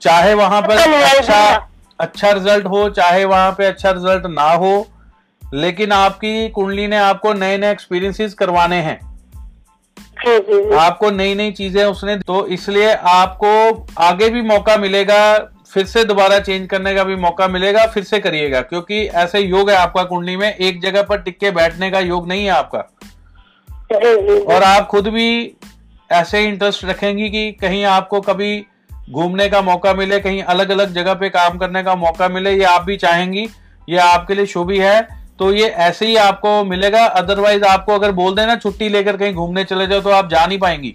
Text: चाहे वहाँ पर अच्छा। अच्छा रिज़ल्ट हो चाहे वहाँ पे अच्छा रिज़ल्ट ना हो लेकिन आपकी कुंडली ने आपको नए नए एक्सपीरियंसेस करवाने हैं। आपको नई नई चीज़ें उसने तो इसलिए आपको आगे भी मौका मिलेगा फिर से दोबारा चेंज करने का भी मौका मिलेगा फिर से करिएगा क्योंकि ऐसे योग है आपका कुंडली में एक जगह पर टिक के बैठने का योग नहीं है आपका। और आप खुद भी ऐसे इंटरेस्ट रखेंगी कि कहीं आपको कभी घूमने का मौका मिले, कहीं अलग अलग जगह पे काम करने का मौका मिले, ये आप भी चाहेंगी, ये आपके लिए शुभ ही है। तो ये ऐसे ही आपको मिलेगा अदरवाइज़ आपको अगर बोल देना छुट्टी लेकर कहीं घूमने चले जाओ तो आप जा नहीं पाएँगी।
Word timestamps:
चाहे 0.00 0.34
वहाँ 0.34 0.60
पर 0.62 0.76
अच्छा। 0.76 1.68
अच्छा 2.00 2.30
रिज़ल्ट 2.30 2.66
हो 2.66 2.88
चाहे 2.90 3.24
वहाँ 3.24 3.52
पे 3.52 3.66
अच्छा 3.66 3.90
रिज़ल्ट 3.90 4.26
ना 4.26 4.50
हो 4.50 4.86
लेकिन 5.54 5.92
आपकी 5.92 6.48
कुंडली 6.48 6.86
ने 6.86 6.96
आपको 6.96 7.32
नए 7.32 7.58
नए 7.58 7.70
एक्सपीरियंसेस 7.70 8.34
करवाने 8.34 8.76
हैं। 8.76 8.98
आपको 10.78 11.10
नई 11.10 11.34
नई 11.34 11.50
चीज़ें 11.50 11.84
उसने 11.84 12.16
तो 12.16 12.46
इसलिए 12.46 12.92
आपको 12.94 13.86
आगे 13.98 14.28
भी 14.30 14.42
मौका 14.42 14.76
मिलेगा 14.76 15.38
फिर 15.70 15.86
से 15.86 16.04
दोबारा 16.04 16.38
चेंज 16.38 16.66
करने 16.68 16.94
का 16.94 17.04
भी 17.04 17.16
मौका 17.16 17.48
मिलेगा 17.48 17.86
फिर 17.86 18.04
से 18.04 18.18
करिएगा 18.20 18.60
क्योंकि 18.60 19.04
ऐसे 19.16 19.40
योग 19.40 19.70
है 19.70 19.76
आपका 19.76 20.02
कुंडली 20.04 20.36
में 20.36 20.54
एक 20.54 20.80
जगह 20.82 21.02
पर 21.02 21.18
टिक 21.18 21.38
के 21.38 21.50
बैठने 21.50 21.90
का 21.90 22.00
योग 22.00 22.28
नहीं 22.28 22.44
है 22.44 22.50
आपका। 22.50 22.78
और 24.54 24.62
आप 24.62 24.86
खुद 24.86 25.08
भी 25.08 25.56
ऐसे 26.10 26.44
इंटरेस्ट 26.44 26.84
रखेंगी 26.84 27.28
कि 27.30 27.52
कहीं 27.52 27.84
आपको 27.84 28.20
कभी 28.20 28.66
घूमने 29.08 29.48
का 29.48 29.60
मौका 29.62 29.92
मिले, 29.94 30.18
कहीं 30.20 30.42
अलग 30.44 30.70
अलग 30.70 30.92
जगह 30.92 31.14
पे 31.14 31.28
काम 31.30 31.58
करने 31.58 31.82
का 31.82 31.94
मौका 31.96 32.28
मिले, 32.28 32.52
ये 32.52 32.64
आप 32.64 32.82
भी 32.82 32.96
चाहेंगी, 32.96 33.48
ये 33.88 33.98
आपके 33.98 34.34
लिए 34.34 34.46
शुभ 34.46 34.70
ही 34.70 34.78
है। 34.78 35.00
तो 35.38 35.52
ये 35.52 35.66
ऐसे 35.68 36.06
ही 36.06 36.16
आपको 36.16 36.62
मिलेगा 36.64 37.04
अदरवाइज़ 37.06 37.64
आपको 37.64 37.94
अगर 37.94 38.12
बोल 38.12 38.34
देना 38.34 38.54
छुट्टी 38.56 38.88
लेकर 38.88 39.16
कहीं 39.16 39.34
घूमने 39.34 39.64
चले 39.64 39.86
जाओ 39.86 40.00
तो 40.00 40.10
आप 40.10 40.30
जा 40.30 40.46
नहीं 40.46 40.58
पाएँगी। 40.58 40.94